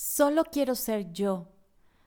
[0.00, 1.48] Solo quiero ser yo.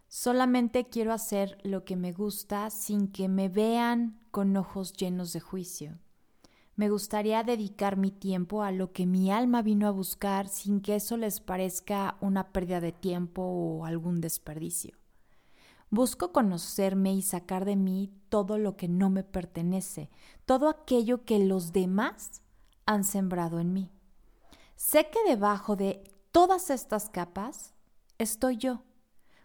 [0.08, 5.42] Solamente quiero hacer lo que me gusta sin que me vean con ojos llenos de
[5.42, 6.00] juicio.
[6.78, 10.96] Me gustaría dedicar mi tiempo a lo que mi alma vino a buscar sin que
[10.96, 14.96] eso les parezca una pérdida de tiempo o algún desperdicio.
[15.90, 20.10] Busco conocerme y sacar de mí todo lo que no me pertenece,
[20.46, 22.42] todo aquello que los demás
[22.86, 23.92] han sembrado en mí.
[24.78, 26.02] Sé que debajo de
[26.32, 27.74] todas estas capas
[28.24, 28.84] estoy yo,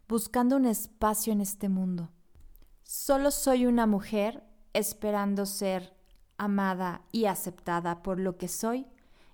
[0.09, 2.11] buscando un espacio en este mundo.
[2.83, 5.95] Solo soy una mujer esperando ser
[6.39, 8.87] amada y aceptada por lo que soy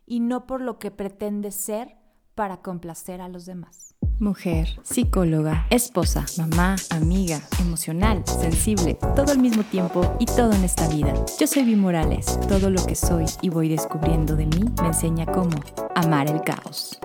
[0.07, 1.97] y no por lo que pretende ser
[2.35, 9.65] para complacer a los demás mujer, psicóloga, esposa, mamá, amiga, emocional, sensible, todo al mismo
[9.65, 11.13] tiempo y todo en esta vida.
[11.39, 12.39] Yo soy Vi Morales.
[12.49, 15.59] Todo lo que soy y voy descubriendo de mí me enseña cómo
[15.95, 17.02] amar el caos.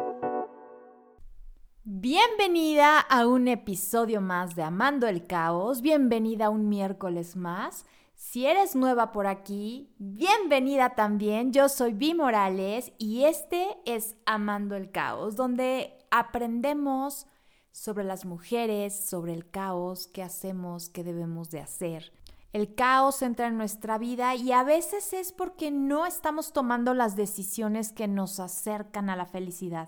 [1.89, 5.81] Bienvenida a un episodio más de Amando el Caos.
[5.81, 7.85] Bienvenida a un miércoles más.
[8.13, 11.53] Si eres nueva por aquí, bienvenida también.
[11.53, 17.25] Yo soy Vi Morales y este es Amando el Caos, donde aprendemos
[17.71, 22.11] sobre las mujeres, sobre el caos, qué hacemos, qué debemos de hacer.
[22.51, 27.15] El caos entra en nuestra vida y a veces es porque no estamos tomando las
[27.15, 29.87] decisiones que nos acercan a la felicidad.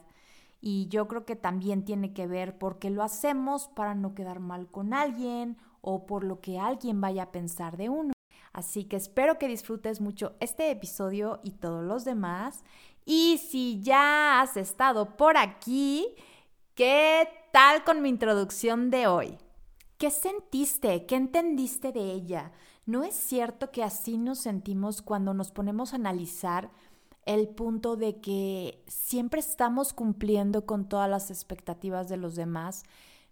[0.61, 4.67] Y yo creo que también tiene que ver porque lo hacemos para no quedar mal
[4.67, 8.13] con alguien o por lo que alguien vaya a pensar de uno.
[8.51, 12.63] Así que espero que disfrutes mucho este episodio y todos los demás.
[13.05, 16.07] Y si ya has estado por aquí,
[16.75, 19.37] ¿qué tal con mi introducción de hoy?
[19.97, 21.05] ¿Qué sentiste?
[21.05, 22.51] ¿Qué entendiste de ella?
[22.85, 26.71] ¿No es cierto que así nos sentimos cuando nos ponemos a analizar
[27.35, 32.83] el punto de que siempre estamos cumpliendo con todas las expectativas de los demás?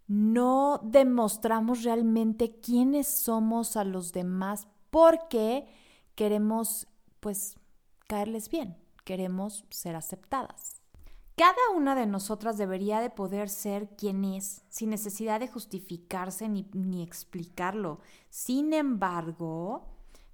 [0.08, 5.68] No demostramos realmente quiénes somos a los demás porque
[6.16, 6.88] queremos
[7.19, 7.56] pues
[8.08, 8.78] caerles bien
[9.08, 10.81] queremos ser aceptadas.
[11.38, 16.68] Cada una de nosotras debería de poder ser quien es, sin necesidad de justificarse ni,
[16.74, 18.02] ni explicarlo.
[18.29, 19.85] Sin embargo,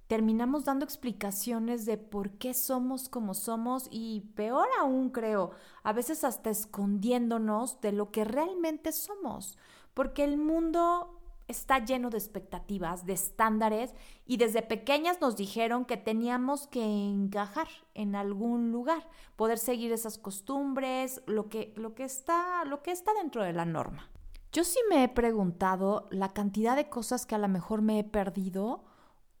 [0.06, 6.24] terminamos dando explicaciones de por qué somos como somos y peor aún creo, a veces
[6.24, 9.58] hasta escondiéndonos de lo que realmente somos,
[9.94, 13.94] porque el mundo está lleno de expectativas, de estándares
[14.26, 20.18] y desde pequeñas nos dijeron que teníamos que encajar en algún lugar, poder seguir esas
[20.18, 24.10] costumbres, lo que, lo que, está, lo que está dentro de la norma.
[24.52, 28.04] Yo sí me he preguntado la cantidad de cosas que a lo mejor me he
[28.04, 28.84] perdido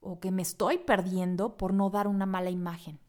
[0.04, 3.00] o que me estoy perdiendo por no dar una mala imagen.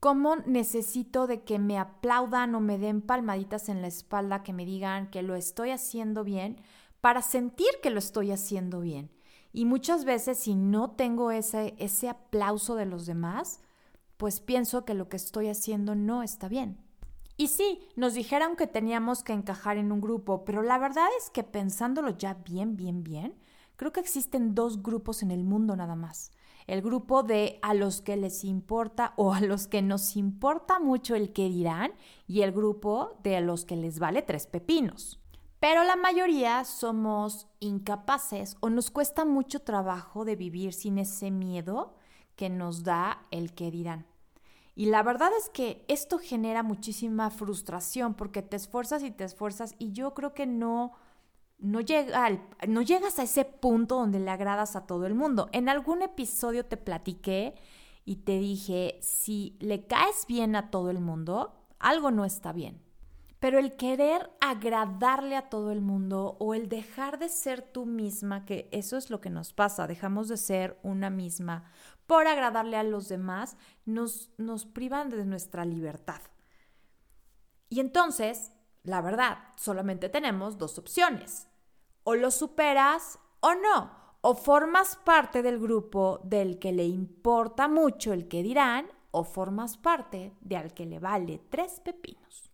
[0.00, 4.66] ¿Cómo necesito de que me aplaudan o me den palmaditas en la espalda, que me
[4.66, 6.60] digan que lo estoy haciendo bien?
[7.02, 9.10] para sentir que lo estoy haciendo bien.
[9.52, 13.60] Y muchas veces si no tengo ese, ese aplauso de los demás,
[14.16, 16.78] pues pienso que lo que estoy haciendo no está bien.
[17.36, 21.28] Y sí, nos dijeron que teníamos que encajar en un grupo, pero la verdad es
[21.28, 23.34] que pensándolo ya bien, bien, bien,
[23.82, 26.30] creo que existen dos grupos en el mundo nada más.
[26.68, 31.16] El grupo de a los que les importa o a los que nos importa mucho
[31.16, 31.90] el que dirán
[32.28, 35.18] y el grupo de a los que les vale tres pepinos.
[35.58, 41.96] Pero la mayoría somos incapaces o nos cuesta mucho trabajo de vivir sin ese miedo
[42.36, 44.06] que nos da el que dirán.
[44.76, 49.74] Y la verdad es que esto genera muchísima frustración porque te esfuerzas y te esfuerzas
[49.80, 50.92] y yo creo que no,
[51.62, 52.28] no, llega
[52.66, 55.48] no llegas a ese punto donde le agradas a todo el mundo.
[55.52, 57.54] En algún episodio te platiqué
[58.04, 62.82] y te dije, si le caes bien a todo el mundo, algo no está bien.
[63.38, 68.44] Pero el querer agradarle a todo el mundo o el dejar de ser tú misma,
[68.44, 71.64] que eso es lo que nos pasa, dejamos de ser una misma
[72.06, 76.20] por agradarle a los demás, nos, nos privan de nuestra libertad.
[77.68, 78.52] Y entonces,
[78.82, 81.48] la verdad, solamente tenemos dos opciones.
[82.04, 83.90] O lo superas o no.
[84.20, 89.76] O formas parte del grupo del que le importa mucho el que dirán, o formas
[89.76, 92.50] parte de al que le vale tres pepinos.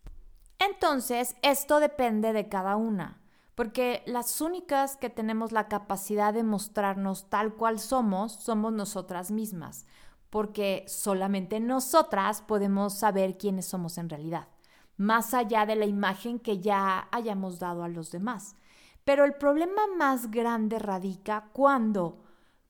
[0.59, 3.21] Entonces, esto depende de cada una,
[3.55, 9.85] porque las únicas que tenemos la capacidad de mostrarnos tal cual somos somos nosotras mismas,
[10.29, 14.49] porque solamente nosotras podemos saber quiénes somos en realidad,
[14.97, 18.55] más allá de la imagen que ya hayamos dado a los demás.
[19.03, 22.23] Pero el problema más grande radica cuando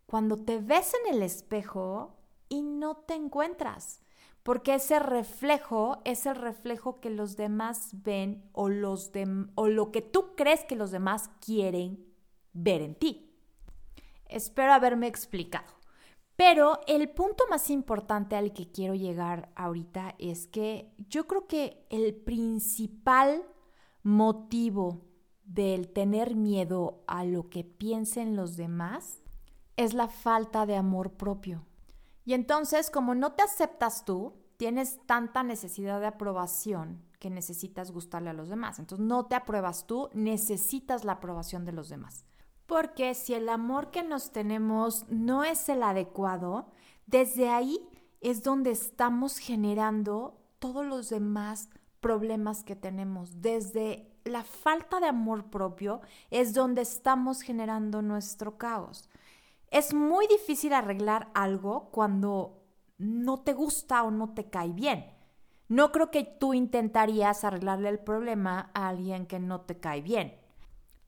[0.06, 2.18] cuando te ves en el espejo
[2.48, 4.02] y no te encuentras
[4.50, 9.12] porque ese reflejo es el reflejo que los demás ven o, los
[9.56, 12.04] o lo que tú crees que los demás quieren
[12.54, 13.32] ver en ti.
[14.26, 15.68] Espero haberme explicado.
[16.36, 21.86] Pero el punto más importante al que quiero llegar ahorita es que yo creo que
[21.90, 23.44] el principal
[24.04, 25.09] motivo
[25.50, 29.24] del tener miedo a lo que piensen los demás
[29.78, 31.66] es la falta de amor propio.
[32.24, 38.30] Y entonces, como no te aceptas tú, tienes tanta necesidad de aprobación que necesitas gustarle
[38.30, 38.78] a los demás.
[38.78, 42.26] Entonces, no te apruebas tú, necesitas la aprobación de los demás.
[42.68, 46.70] Porque si el amor que nos tenemos no es el adecuado,
[47.08, 47.80] desde ahí
[48.22, 51.70] es donde estamos generando todos los demás
[52.00, 53.42] problemas que tenemos.
[53.42, 59.10] Desde la falta de amor propio es donde estamos generando nuestro caos.
[59.72, 62.64] Es muy difícil arreglar algo cuando
[62.98, 65.14] no te gusta o no te cae bien.
[65.68, 70.36] No creo que tú intentarías arreglarle el problema a alguien que no te cae bien.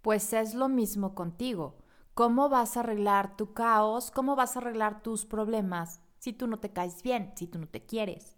[0.01, 1.77] Pues es lo mismo contigo.
[2.13, 4.11] ¿Cómo vas a arreglar tu caos?
[4.11, 7.67] ¿Cómo vas a arreglar tus problemas si tú no te caes bien, si tú no
[7.67, 8.37] te quieres?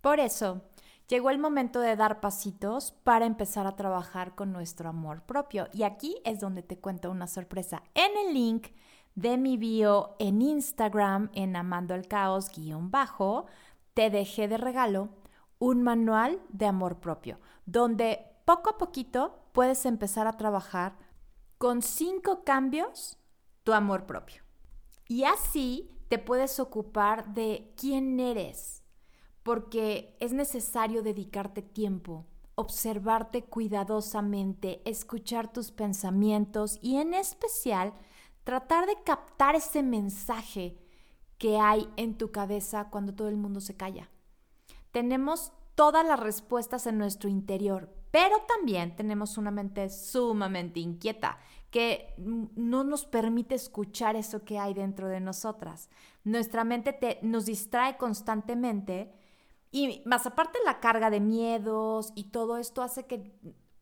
[0.00, 0.62] Por eso,
[1.08, 5.68] llegó el momento de dar pasitos para empezar a trabajar con nuestro amor propio.
[5.72, 7.82] Y aquí es donde te cuento una sorpresa.
[7.94, 8.68] En el link
[9.14, 13.46] de mi bio en Instagram, en Amando el Caos guion bajo,
[13.94, 15.08] te dejé de regalo
[15.58, 20.96] un manual de amor propio, donde poco a poquito puedes empezar a trabajar
[21.56, 23.18] con cinco cambios
[23.64, 24.42] tu amor propio.
[25.08, 28.82] Y así te puedes ocupar de quién eres,
[29.46, 32.26] porque es necesario dedicarte tiempo,
[32.56, 37.94] observarte cuidadosamente, escuchar tus pensamientos y en especial
[38.42, 40.76] tratar de captar ese mensaje
[41.38, 44.10] que hay en tu cabeza cuando todo el mundo se calla.
[44.90, 51.38] Tenemos todas las respuestas en nuestro interior, pero también tenemos una mente sumamente inquieta
[51.70, 55.88] que no nos permite escuchar eso que hay dentro de nosotras.
[56.24, 59.12] Nuestra mente te, nos distrae constantemente
[59.76, 63.38] y más aparte la carga de miedos y todo esto hace que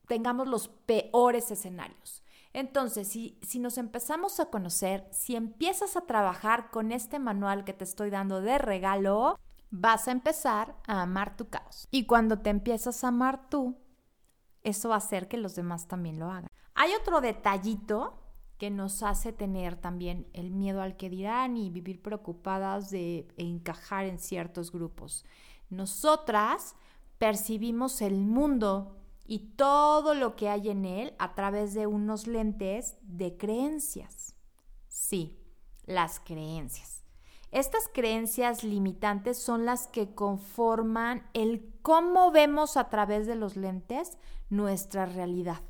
[0.09, 2.25] tengamos los peores escenarios.
[2.53, 7.75] Entonces, si, si nos empezamos a conocer, si empiezas a trabajar con este manual que
[7.75, 9.39] te estoy dando de regalo,
[9.71, 11.87] vas a empezar a amar tu caos.
[11.93, 13.77] Y cuando te empiezas a amar tú,
[14.65, 16.51] eso va a hacer que los demás también lo hagan.
[16.75, 18.21] Hay otro detallito
[18.59, 24.07] que nos hace tener también el miedo al que dirán y vivir preocupadas de encajar
[24.07, 25.25] en ciertos grupos.
[25.77, 26.77] Nosotras
[27.19, 32.97] percibimos el mundo y todo lo que hay en él a través de unos lentes
[33.03, 34.37] de creencias.
[34.89, 35.39] Sí,
[35.85, 37.05] las creencias.
[37.51, 44.19] Estas creencias limitantes son las que conforman el cómo vemos a través de los lentes
[44.51, 45.63] nuestra realidad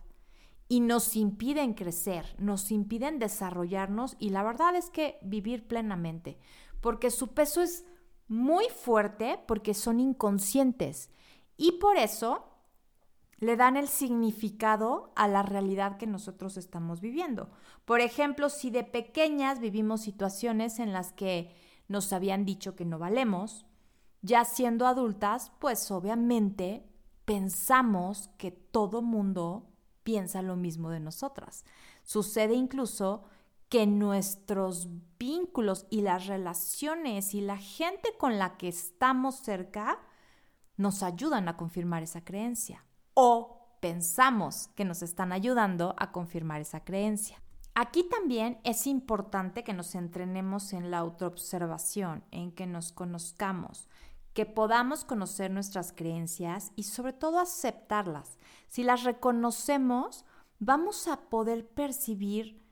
[0.69, 6.39] y nos impiden crecer, nos impiden desarrollarnos y la verdad es que vivir plenamente,
[6.81, 7.85] porque su peso es
[8.29, 11.11] muy fuerte porque son inconscientes
[11.57, 12.45] y por eso
[13.39, 17.51] le dan el significado a la realidad que nosotros estamos viviendo.
[17.85, 21.55] Por ejemplo, si de pequeñas vivimos situaciones en las que
[21.89, 23.67] nos habían dicho que no valemos,
[24.23, 26.87] ya siendo adultas, pues obviamente
[27.25, 29.71] pensamos que todo mundo
[30.03, 31.65] piensa lo mismo de nosotras.
[32.03, 33.25] Sucede incluso
[33.69, 39.99] que nuestros vínculos y las relaciones y la gente con la que estamos cerca
[40.77, 46.85] nos ayudan a confirmar esa creencia o pensamos que nos están ayudando a confirmar esa
[46.85, 47.41] creencia.
[47.75, 53.89] Aquí también es importante que nos entrenemos en la autoobservación, en que nos conozcamos,
[54.33, 58.39] que podamos conocer nuestras creencias y sobre todo aceptarlas.
[58.69, 60.25] Si las reconocemos,
[60.61, 62.64] vamos a poder percibir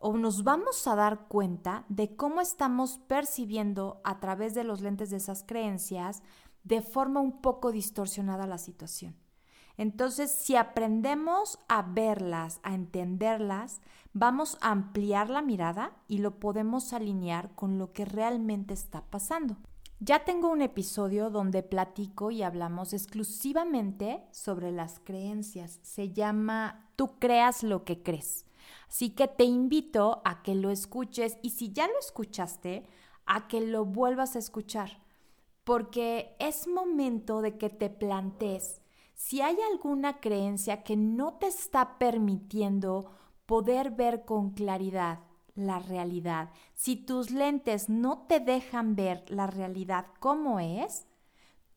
[0.00, 5.10] o nos vamos a dar cuenta de cómo estamos percibiendo a través de los lentes
[5.10, 6.22] de esas creencias
[6.64, 9.14] de forma un poco distorsionada la situación.
[9.76, 13.80] Entonces, si aprendemos a verlas, a entenderlas,
[14.12, 19.58] vamos a ampliar la mirada y lo podemos alinear con lo que realmente está pasando.
[20.00, 25.78] Ya tengo un episodio donde platico y hablamos exclusivamente sobre las creencias.
[25.82, 28.46] Se llama Tú creas lo que crees.
[28.88, 32.86] Así que te invito a que lo escuches y si ya lo escuchaste,
[33.26, 35.02] a que lo vuelvas a escuchar.
[35.64, 38.80] Porque es momento de que te plantees
[39.20, 43.10] si hay alguna creencia que no te está permitiendo
[43.44, 45.18] poder ver con claridad
[45.54, 51.06] la realidad, si tus lentes no te dejan ver la realidad como es,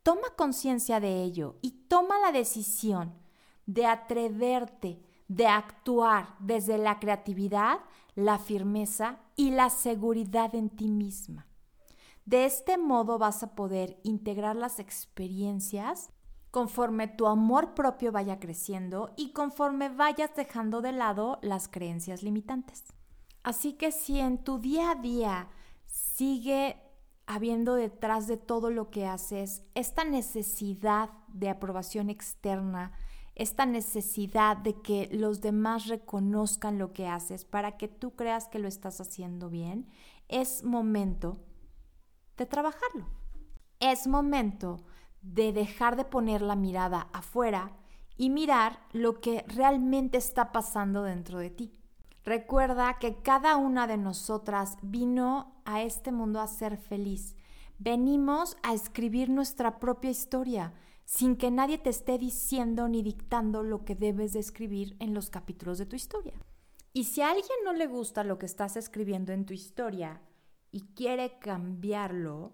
[0.03, 3.13] toma conciencia de ello y toma la decisión
[3.65, 7.79] de atreverte, de actuar desde la creatividad,
[8.15, 11.47] la firmeza y la seguridad en ti misma.
[12.25, 16.09] De este modo vas a poder integrar las experiencias
[16.51, 22.83] conforme tu amor propio vaya creciendo y conforme vayas dejando de lado las creencias limitantes.
[23.41, 25.49] Así que si en tu día a día
[25.85, 26.77] sigue
[27.25, 32.91] habiendo detrás de todo lo que haces esta necesidad de aprobación externa,
[33.35, 38.59] esta necesidad de que los demás reconozcan lo que haces para que tú creas que
[38.59, 39.87] lo estás haciendo bien,
[40.27, 41.37] es momento
[42.37, 43.07] de trabajarlo.
[43.79, 44.83] Es momento
[45.21, 47.71] de dejar de poner la mirada afuera
[48.17, 51.73] y mirar lo que realmente está pasando dentro de ti.
[52.23, 57.35] Recuerda que cada una de nosotras vino a este mundo a ser feliz.
[57.79, 60.73] Venimos a escribir nuestra propia historia
[61.05, 65.29] sin que nadie te esté diciendo ni dictando lo que debes de escribir en los
[65.29, 66.33] capítulos de tu historia.
[66.93, 70.21] Y si a alguien no le gusta lo que estás escribiendo en tu historia
[70.71, 72.53] y quiere cambiarlo,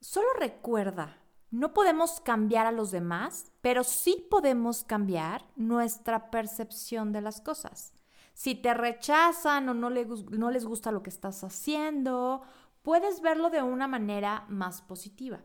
[0.00, 1.18] solo recuerda,
[1.50, 7.92] no podemos cambiar a los demás, pero sí podemos cambiar nuestra percepción de las cosas.
[8.34, 12.42] Si te rechazan o no, no les gusta lo que estás haciendo,
[12.82, 15.40] puedes verlo de una manera más positiva.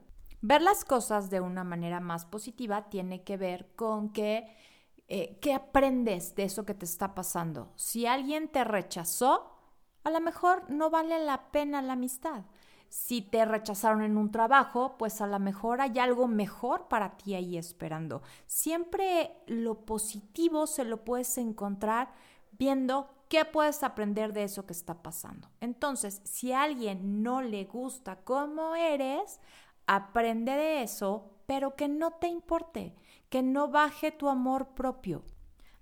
[0.47, 4.47] Ver las cosas de una manera más positiva tiene que ver con que,
[5.07, 7.73] eh, ¿qué aprendes de eso que te está pasando?
[7.77, 9.57] Si alguien te rechazó,
[10.03, 12.43] a lo mejor no vale la pena la amistad.
[12.89, 17.33] Si te rechazaron en un trabajo, pues a lo mejor hay algo mejor para ti
[17.33, 18.21] ahí esperando.
[18.45, 22.13] Siempre lo positivo se lo puedes encontrar
[22.51, 25.49] viendo qué puedes aprender de eso que está pasando.
[25.59, 29.39] Entonces, si a alguien no le gusta cómo eres,
[29.87, 32.95] Aprende de eso, pero que no te importe,
[33.29, 35.23] que no baje tu amor propio.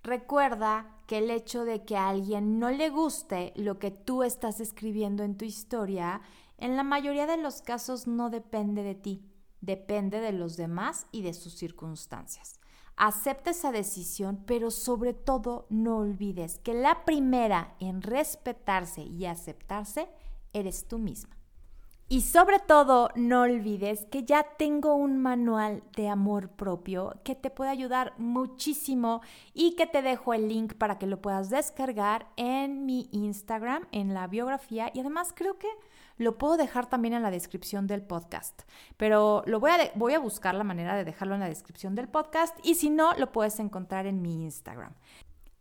[0.03, 4.59] Recuerda que el hecho de que a alguien no le guste lo que tú estás
[4.59, 6.21] escribiendo en tu historia,
[6.57, 9.25] en la mayoría de los casos no depende de ti,
[9.61, 12.59] depende de los demás y de sus circunstancias.
[12.95, 20.09] Acepta esa decisión, pero sobre todo no olvides que la primera en respetarse y aceptarse
[20.51, 21.35] eres tú misma.
[22.13, 27.49] Y sobre todo, no olvides que ya tengo un manual de amor propio que te
[27.49, 29.21] puede ayudar muchísimo
[29.55, 34.13] y que te dejo el link para que lo puedas descargar en mi Instagram, en
[34.13, 35.69] la biografía y además creo que
[36.17, 38.61] lo puedo dejar también en la descripción del podcast.
[38.95, 42.09] Pero lo voy a, voy a buscar la manera de dejarlo en la descripción del
[42.09, 44.93] podcast y si no, lo puedes encontrar en mi Instagram.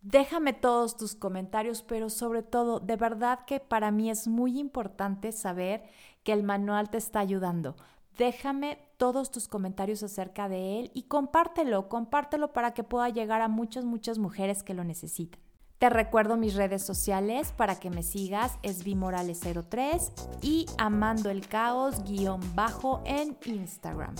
[0.03, 5.31] Déjame todos tus comentarios, pero sobre todo, de verdad que para mí es muy importante
[5.31, 5.85] saber
[6.23, 7.75] que el manual te está ayudando.
[8.17, 13.47] Déjame todos tus comentarios acerca de él y compártelo, compártelo para que pueda llegar a
[13.47, 15.41] muchas, muchas mujeres que lo necesitan.
[15.79, 22.05] Te recuerdo mis redes sociales para que me sigas, es Bimorales03 y Amando el Caos
[22.05, 24.15] guion bajo en Instagram.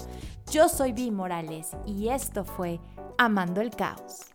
[0.52, 2.82] Yo soy Bimorales y esto fue
[3.18, 4.33] Amando el Caos.